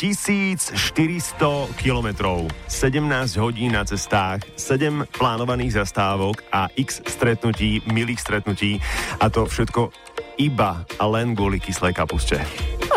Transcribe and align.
1400 0.00 1.76
kilometrov, 1.76 2.48
17 2.72 3.36
hodín 3.36 3.76
na 3.76 3.84
cestách, 3.84 4.48
7 4.56 5.04
plánovaných 5.12 5.84
zastávok 5.84 6.40
a 6.48 6.72
x 6.72 7.04
stretnutí, 7.04 7.84
milých 7.84 8.24
stretnutí 8.24 8.80
a 9.20 9.28
to 9.28 9.44
všetko 9.44 9.92
iba 10.40 10.88
a 10.96 11.04
len 11.04 11.36
kvôli 11.36 11.60
kyslej 11.60 11.92
kapuste. 11.92 12.40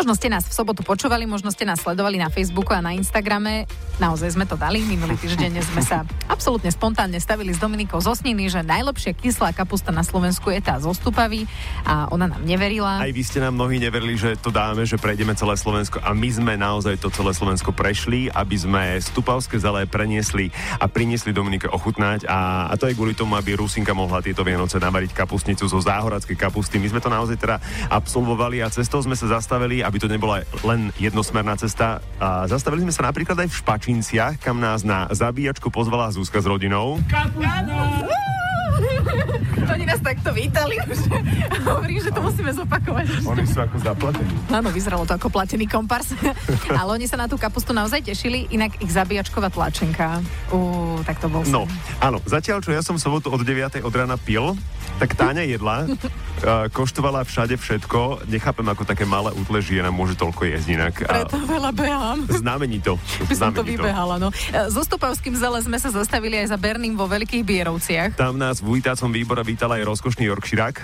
Možno 0.04 0.20
ste 0.20 0.28
nás 0.28 0.44
v 0.44 0.52
sobotu 0.52 0.84
počúvali, 0.84 1.24
možno 1.24 1.48
ste 1.48 1.64
nás 1.64 1.80
sledovali 1.80 2.20
na 2.20 2.28
Facebooku 2.28 2.76
a 2.76 2.84
na 2.84 2.92
Instagrame. 2.92 3.64
Naozaj 3.96 4.36
sme 4.36 4.44
to 4.44 4.52
dali. 4.52 4.84
Minulý 4.84 5.16
týždeň 5.16 5.64
sme 5.64 5.80
sa 5.80 6.04
absolútne 6.28 6.68
spontánne 6.68 7.16
stavili 7.16 7.56
s 7.56 7.58
Dominikou 7.62 8.04
z 8.04 8.12
Osniny, 8.12 8.52
že 8.52 8.60
najlepšia 8.60 9.16
kyslá 9.16 9.56
kapusta 9.56 9.96
na 9.96 10.04
Slovensku 10.04 10.52
je 10.52 10.60
tá 10.60 10.76
zo 10.76 10.92
Stupavy 10.92 11.48
a 11.88 12.12
ona 12.12 12.28
nám 12.28 12.44
neverila. 12.44 13.00
Aj 13.00 13.08
vy 13.08 13.22
ste 13.24 13.40
nám 13.40 13.56
mnohí 13.56 13.80
neverili, 13.80 14.12
že 14.20 14.36
to 14.36 14.52
dáme, 14.52 14.84
že 14.84 15.00
prejdeme 15.00 15.32
celé 15.40 15.56
Slovensko 15.56 15.96
a 16.04 16.12
my 16.12 16.28
sme 16.28 16.52
naozaj 16.60 17.00
to 17.00 17.08
celé 17.08 17.32
Slovensko 17.32 17.72
prešli, 17.72 18.28
aby 18.28 18.60
sme 18.60 19.00
stupavské 19.00 19.56
zelé 19.56 19.88
preniesli 19.88 20.52
a 20.76 20.84
priniesli 20.84 21.32
Dominike 21.32 21.72
ochutnať 21.72 22.28
a, 22.28 22.68
a 22.68 22.76
to 22.76 22.92
je 22.92 22.96
kvôli 22.98 23.16
tomu, 23.16 23.40
aby 23.40 23.56
Rusinka 23.56 23.96
mohla 23.96 24.20
tieto 24.20 24.44
Vianoce 24.44 24.76
navariť 24.76 25.16
kapustnicu 25.16 25.64
zo 25.64 25.80
záhoradskej 25.80 26.36
kapusty. 26.36 26.76
My 26.76 26.92
sme 26.92 27.00
to 27.00 27.08
naozaj 27.08 27.40
teda 27.40 27.56
absolvovali 27.88 28.60
a 28.60 28.68
cestou 28.68 29.00
sme 29.00 29.16
sa 29.16 29.40
zastavili 29.40 29.80
aby 29.93 29.93
to 29.98 30.10
nebola 30.10 30.42
len 30.66 30.90
jednosmerná 30.98 31.56
cesta. 31.56 32.02
A 32.18 32.46
zastavili 32.50 32.82
sme 32.82 32.94
sa 32.94 33.06
napríklad 33.06 33.38
aj 33.38 33.48
v 33.50 33.58
Špačinciach, 33.62 34.34
kam 34.42 34.58
nás 34.58 34.82
na 34.82 35.06
zabíjačku 35.12 35.70
pozvala 35.70 36.10
Zuzka 36.10 36.42
s 36.42 36.46
rodinou. 36.46 36.98
Oni 39.64 39.84
nás 39.88 40.00
takto 40.00 40.30
vítali, 40.36 40.76
že 40.92 41.60
hovorím, 41.64 42.00
že 42.00 42.10
to 42.12 42.20
musíme 42.20 42.50
zopakovať. 42.52 43.04
Oni 43.24 43.44
sú 43.48 43.58
ako 43.64 43.76
zaplatení. 43.80 44.32
Áno, 44.52 44.68
vyzeralo 44.68 45.04
to 45.08 45.16
ako 45.16 45.28
platený 45.32 45.64
kompars. 45.64 46.12
Ale 46.80 46.90
oni 46.94 47.06
sa 47.08 47.16
na 47.16 47.26
tú 47.30 47.40
kapustu 47.40 47.72
naozaj 47.72 48.04
tešili, 48.04 48.50
inak 48.52 48.76
ich 48.82 48.92
zabíjačková 48.92 49.48
tlačenka. 49.48 50.20
Ú, 50.52 51.00
tak 51.08 51.20
to 51.20 51.28
bol 51.32 51.42
No, 51.48 51.68
áno, 52.00 52.18
zatiaľ, 52.24 52.64
čo 52.64 52.72
ja 52.72 52.80
som 52.80 52.96
sobotu 53.00 53.28
od 53.32 53.40
9. 53.40 53.84
od 53.84 53.94
rána 53.94 54.16
pil, 54.16 54.56
tak 54.98 55.14
Táňa 55.18 55.44
jedla, 55.46 55.88
koštovala 56.76 57.24
všade 57.24 57.56
všetko. 57.56 58.28
Nechápem, 58.28 58.66
ako 58.68 58.82
také 58.84 59.08
malé 59.08 59.32
útle 59.34 59.58
žena 59.62 59.88
môže 59.88 60.14
toľko 60.18 60.44
jesť 60.48 60.68
inak. 60.76 60.94
Preto 61.04 61.38
veľa 61.46 61.70
behám. 61.72 62.18
Znamení 62.28 62.78
to. 62.82 62.98
By 63.26 63.34
som 63.34 63.52
to 63.54 63.64
vybehala, 63.64 64.20
no. 64.20 64.28
So 64.70 64.84
Stupavským 64.84 65.34
zele 65.34 65.58
sme 65.62 65.78
sa 65.80 65.90
zastavili 65.90 66.38
aj 66.42 66.54
za 66.54 66.58
Berným 66.58 66.94
vo 66.94 67.08
Veľkých 67.08 67.42
Bierovciach. 67.42 68.10
Tam 68.18 68.36
nás 68.36 68.60
v 68.60 68.82
výbore 69.14 69.42
vítal 69.54 69.70
aj 69.70 69.86
rozkošný 69.86 70.26
Yorkshire. 70.26 70.74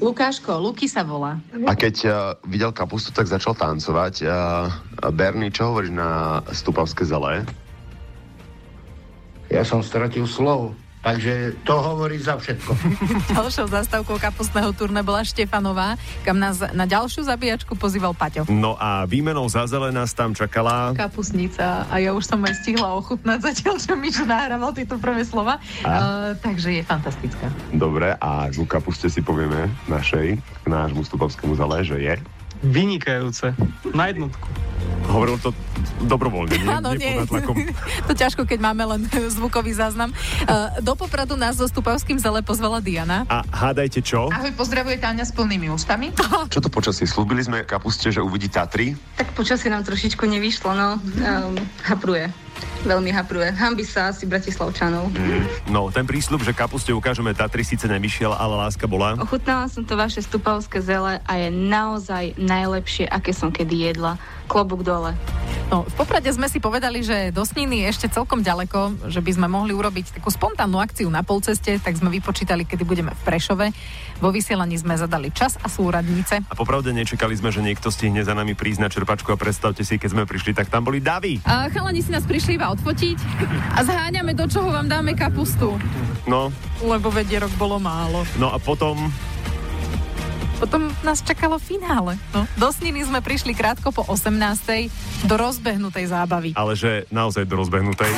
Lukáško, 0.00 0.56
Luky 0.64 0.88
sa 0.88 1.04
volá. 1.04 1.36
A 1.68 1.76
keď 1.76 1.96
uh, 2.08 2.12
videl 2.48 2.72
kapustu, 2.72 3.12
tak 3.12 3.28
začal 3.28 3.52
tancovať. 3.52 4.24
Uh, 4.24 5.12
Bernie, 5.12 5.52
čo 5.52 5.68
hovoríš 5.68 5.92
na 5.92 6.40
stupavské 6.50 7.04
zelé? 7.04 7.44
Ja 9.52 9.60
som 9.60 9.84
stratil 9.84 10.24
slovo. 10.24 10.72
Takže 11.04 11.60
to 11.68 11.74
hovorí 11.76 12.16
za 12.16 12.40
všetko. 12.40 12.72
Ďalšou 13.36 13.66
zastávkou 13.68 14.16
kapustného 14.16 14.72
turné 14.72 15.04
bola 15.04 15.20
Štefanová, 15.20 16.00
kam 16.24 16.40
nás 16.40 16.64
na 16.72 16.88
ďalšiu 16.88 17.28
zabíjačku 17.28 17.76
pozýval 17.76 18.16
Paťo. 18.16 18.48
No 18.48 18.80
a 18.80 19.04
výmenou 19.04 19.44
za 19.52 19.68
zelená 19.68 19.94
nás 19.94 20.16
tam 20.16 20.34
čakala... 20.34 20.96
Kapustnica 20.96 21.86
a 21.86 21.94
ja 22.02 22.10
už 22.16 22.26
som 22.26 22.42
aj 22.42 22.66
stihla 22.66 22.98
ochutnať 22.98 23.38
zatiaľ, 23.52 23.76
čo 23.78 23.94
Mišo 23.94 24.24
nahrával 24.26 24.72
tieto 24.74 24.98
prvé 24.98 25.22
slova. 25.22 25.62
Uh, 25.84 26.34
takže 26.42 26.80
je 26.80 26.82
fantastická. 26.82 27.46
Dobre, 27.70 28.16
a 28.18 28.50
ku 28.50 28.66
kapuste 28.66 29.06
si 29.06 29.22
povieme 29.22 29.70
našej, 29.86 30.40
k 30.40 30.66
nášmu 30.66 31.04
stupavskému 31.06 31.54
zale, 31.54 31.84
že 31.86 31.96
je... 32.00 32.14
Vynikajúce. 32.64 33.52
Na 33.92 34.08
jednotku. 34.08 34.63
Hovoril 35.04 35.36
to 35.40 35.50
dobrovoľne, 36.04 36.56
nie? 36.58 36.68
Áno, 36.68 36.90
nie. 36.96 37.20
nie. 37.20 37.70
to 38.08 38.12
ťažko, 38.12 38.44
keď 38.48 38.58
máme 38.60 38.84
len 38.84 39.00
zvukový 39.36 39.76
záznam. 39.76 40.10
Uh, 40.44 40.72
do 40.80 40.96
Popradu 40.96 41.36
nás 41.36 41.56
so 41.56 41.66
Stupavským 41.68 42.16
zele 42.20 42.40
pozvala 42.44 42.80
Diana. 42.80 43.28
A 43.28 43.44
hádajte 43.48 44.04
čo? 44.04 44.28
Ahoj, 44.32 44.52
pozdravuje 44.56 45.00
Táňa 45.00 45.24
s 45.28 45.32
plnými 45.32 45.68
ústami. 45.72 46.12
Čo 46.52 46.60
to 46.60 46.68
počasie? 46.70 47.08
Slúbili 47.08 47.44
sme 47.44 47.64
kapuste, 47.64 48.12
že 48.12 48.20
uvidí 48.20 48.48
Tatry? 48.48 48.94
Tak 49.16 49.32
počasie 49.34 49.72
nám 49.72 49.82
trošičku 49.86 50.24
nevyšlo, 50.24 50.70
no. 50.76 50.88
Um, 51.00 51.56
hapruje 51.84 52.30
veľmi 52.84 53.10
hapruje. 53.10 53.50
Hambi 53.56 53.82
sa 53.82 54.12
asi 54.12 54.28
Bratislavčanov. 54.28 55.10
Mm. 55.10 55.72
No, 55.72 55.88
ten 55.88 56.04
prísľub, 56.04 56.44
že 56.44 56.52
kapuste 56.52 56.92
ukážeme 56.92 57.32
Tatry, 57.32 57.64
síce 57.64 57.88
nevyšiel, 57.88 58.30
ale 58.30 58.54
láska 58.60 58.84
bola. 58.84 59.16
Ochutnala 59.18 59.66
som 59.72 59.82
to 59.82 59.96
vaše 59.96 60.20
stupavské 60.20 60.84
zele 60.84 61.18
a 61.24 61.32
je 61.40 61.48
naozaj 61.50 62.36
najlepšie, 62.36 63.08
aké 63.08 63.32
som 63.32 63.48
kedy 63.48 63.90
jedla. 63.90 64.20
Klobúk 64.46 64.84
dole. 64.84 65.16
No, 65.72 65.88
v 65.88 65.94
Poprade 65.96 66.28
sme 66.28 66.44
si 66.46 66.60
povedali, 66.60 67.00
že 67.00 67.32
do 67.32 67.40
Sniny 67.40 67.84
je 67.84 67.86
ešte 67.96 68.06
celkom 68.12 68.44
ďaleko, 68.44 69.08
že 69.08 69.24
by 69.24 69.30
sme 69.32 69.46
mohli 69.48 69.72
urobiť 69.72 70.20
takú 70.20 70.28
spontánnu 70.28 70.76
akciu 70.76 71.08
na 71.08 71.24
polceste, 71.24 71.80
tak 71.80 71.96
sme 71.96 72.12
vypočítali, 72.12 72.68
kedy 72.68 72.84
budeme 72.84 73.16
v 73.16 73.22
Prešove. 73.24 73.66
Vo 74.20 74.28
vysielaní 74.28 74.76
sme 74.76 74.94
zadali 74.94 75.32
čas 75.32 75.56
a 75.64 75.72
súradnice. 75.72 76.44
A 76.44 76.54
popravde 76.54 76.92
nečakali 76.92 77.32
sme, 77.34 77.48
že 77.48 77.64
niekto 77.64 77.88
stihne 77.88 78.20
za 78.20 78.36
nami 78.36 78.52
prísť 78.52 78.80
na 78.84 78.92
čerpačku 78.92 79.32
a 79.32 79.40
predstavte 79.40 79.82
si, 79.82 79.96
keď 79.96 80.10
sme 80.12 80.22
prišli, 80.28 80.52
tak 80.52 80.68
tam 80.68 80.84
boli 80.84 81.00
davy. 81.00 81.40
A 81.48 81.72
chalani 81.72 82.04
si 82.04 82.12
nás 82.12 82.28
prišli 82.28 82.60
iba 82.60 82.68
odfotiť 82.70 83.18
a 83.74 83.80
zháňame, 83.82 84.36
do 84.36 84.44
čoho 84.44 84.68
vám 84.68 84.86
dáme 84.86 85.16
kapustu. 85.16 85.80
No. 86.28 86.52
Lebo 86.84 87.08
vedierok 87.08 87.50
bolo 87.56 87.80
málo. 87.80 88.28
No 88.36 88.52
a 88.52 88.60
potom 88.60 89.08
potom 90.58 90.90
nás 91.02 91.20
čakalo 91.20 91.58
finále. 91.58 92.18
No. 92.32 92.46
Do 92.58 92.68
Sniny 92.70 93.06
sme 93.06 93.20
prišli 93.20 93.52
krátko 93.54 93.90
po 93.90 94.02
18. 94.06 95.26
do 95.26 95.34
rozbehnutej 95.34 96.10
zábavy. 96.10 96.50
Ale 96.54 96.74
že 96.78 97.06
naozaj 97.10 97.46
do 97.46 97.58
rozbehnutej. 97.58 98.12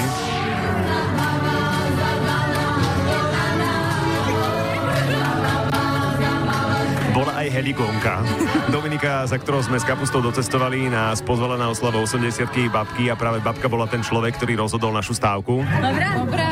bola 7.16 7.32
aj 7.40 7.48
helikonka. 7.48 8.20
Dominika, 8.68 9.24
za 9.24 9.40
ktorou 9.40 9.64
sme 9.64 9.80
s 9.80 9.88
kapustou 9.88 10.20
docestovali, 10.20 10.92
nás 10.92 11.24
pozvala 11.24 11.56
na 11.56 11.72
oslavu 11.72 12.04
80 12.04 12.44
babky 12.68 13.08
a 13.08 13.16
práve 13.16 13.40
babka 13.40 13.72
bola 13.72 13.88
ten 13.88 14.04
človek, 14.04 14.36
ktorý 14.36 14.60
rozhodol 14.60 14.92
našu 14.92 15.16
stávku. 15.16 15.64
Dobrá, 15.64 16.20
dobrá, 16.20 16.48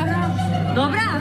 dobrá, 0.72 1.13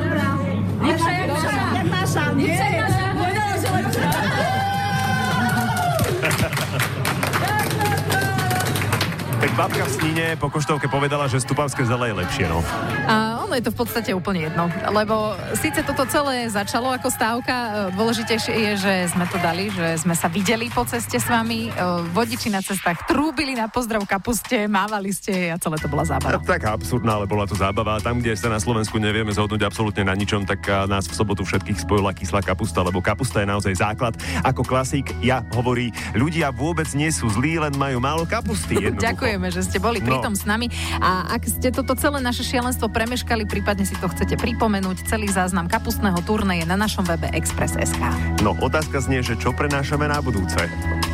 Tak 9.43 9.59
babka 9.59 9.83
v 9.83 9.91
Sníne 9.91 10.27
po 10.39 10.47
koštovke 10.47 10.87
povedala, 10.87 11.27
že 11.27 11.43
stupavské 11.43 11.83
zele 11.83 12.07
je 12.07 12.15
lepšie, 12.15 12.47
no. 12.47 12.63
A 13.03 13.32
ono 13.53 13.61
je 13.61 13.69
to 13.69 13.77
v 13.77 13.81
podstate 13.85 14.11
úplne 14.17 14.49
jedno, 14.49 14.65
lebo 14.89 15.37
síce 15.61 15.85
toto 15.85 16.09
celé 16.09 16.49
začalo 16.49 16.89
ako 16.89 17.05
stávka, 17.13 17.85
dôležitejšie 17.93 18.49
je, 18.49 18.71
že 18.81 18.93
sme 19.13 19.29
to 19.29 19.37
dali, 19.37 19.69
že 19.69 20.01
sme 20.01 20.17
sa 20.17 20.25
videli 20.25 20.73
po 20.73 20.81
ceste 20.89 21.21
s 21.21 21.29
vami, 21.29 21.69
vodiči 22.17 22.49
na 22.49 22.65
cestách 22.65 23.05
trúbili 23.05 23.53
na 23.53 23.69
pozdrav 23.69 24.01
kapuste, 24.09 24.65
mávali 24.65 25.13
ste 25.13 25.53
a 25.53 25.61
celé 25.61 25.77
to 25.77 25.85
bola 25.85 26.01
zábava. 26.01 26.41
Tak 26.41 26.65
absurdná, 26.65 27.21
ale 27.21 27.29
bola 27.29 27.45
to 27.45 27.53
zábava. 27.53 28.01
Tam, 28.01 28.17
kde 28.17 28.33
sa 28.33 28.49
na 28.49 28.57
Slovensku 28.57 28.97
nevieme 28.97 29.29
zhodnúť 29.29 29.69
absolútne 29.69 30.01
na 30.01 30.17
ničom, 30.17 30.49
tak 30.49 30.65
nás 30.89 31.05
v 31.05 31.13
sobotu 31.13 31.45
všetkých 31.45 31.85
spojila 31.85 32.09
kyslá 32.09 32.41
kapusta, 32.41 32.81
lebo 32.81 33.05
kapusta 33.05 33.45
je 33.45 33.53
naozaj 33.53 33.77
základ. 33.77 34.17
Ako 34.41 34.65
klasík 34.65 35.13
ja 35.21 35.45
hovorí, 35.53 35.93
ľudia 36.17 36.49
vôbec 36.49 36.89
nie 36.97 37.13
sú 37.13 37.29
zlí, 37.29 37.61
len 37.61 37.77
majú 37.77 38.01
málo 38.01 38.25
kapusty. 38.25 38.81
Ďakujem 38.81 38.97
Ďakujeme, 39.13 39.47
že 39.53 39.61
ste 39.61 39.77
boli 39.77 40.01
no. 40.01 40.09
pritom 40.09 40.33
s 40.33 40.41
nami. 40.41 40.73
A 40.97 41.37
ak 41.37 41.45
ste 41.45 41.69
toto 41.69 41.93
celé 41.93 42.17
naše 42.17 42.41
šialenstvo 42.41 42.89
premeškali, 42.89 43.42
prípadne 43.45 43.85
si 43.85 43.95
to 43.99 44.09
chcete 44.09 44.35
pripomenúť, 44.39 45.07
celý 45.07 45.29
záznam 45.29 45.69
kapustného 45.69 46.19
turné 46.25 46.63
je 46.63 46.65
na 46.67 46.75
našom 46.75 47.05
webe 47.05 47.29
Express.sk. 47.31 48.01
No, 48.41 48.57
otázka 48.59 48.99
znie, 49.03 49.21
že 49.21 49.37
čo 49.39 49.53
prenášame 49.53 50.09
na 50.09 50.19
budúce? 50.19 50.59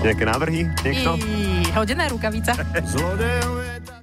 Nejaké 0.01 0.23
návrhy? 0.23 0.69
Niekto? 0.81 1.19
I, 1.19 1.67
hodená 1.75 2.07
rukavica. 2.07 2.55